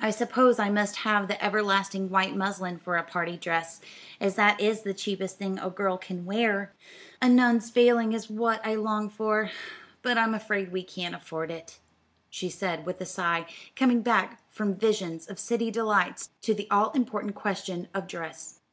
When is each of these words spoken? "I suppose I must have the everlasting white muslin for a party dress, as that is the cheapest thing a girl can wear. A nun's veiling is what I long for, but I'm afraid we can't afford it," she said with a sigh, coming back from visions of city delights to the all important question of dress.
"I 0.00 0.10
suppose 0.10 0.58
I 0.58 0.70
must 0.70 0.96
have 1.06 1.28
the 1.28 1.40
everlasting 1.40 2.10
white 2.10 2.34
muslin 2.34 2.78
for 2.80 2.96
a 2.96 3.04
party 3.04 3.36
dress, 3.36 3.80
as 4.20 4.34
that 4.34 4.60
is 4.60 4.80
the 4.82 4.92
cheapest 4.92 5.38
thing 5.38 5.56
a 5.60 5.70
girl 5.70 5.96
can 5.96 6.24
wear. 6.24 6.72
A 7.22 7.28
nun's 7.28 7.70
veiling 7.70 8.12
is 8.12 8.28
what 8.28 8.60
I 8.66 8.74
long 8.74 9.08
for, 9.08 9.52
but 10.02 10.18
I'm 10.18 10.34
afraid 10.34 10.72
we 10.72 10.82
can't 10.82 11.14
afford 11.14 11.52
it," 11.52 11.78
she 12.28 12.50
said 12.50 12.86
with 12.86 13.00
a 13.00 13.06
sigh, 13.06 13.46
coming 13.76 14.02
back 14.02 14.42
from 14.50 14.74
visions 14.74 15.28
of 15.30 15.38
city 15.38 15.70
delights 15.70 16.30
to 16.42 16.54
the 16.54 16.66
all 16.72 16.90
important 16.90 17.36
question 17.36 17.86
of 17.94 18.08
dress. 18.08 18.58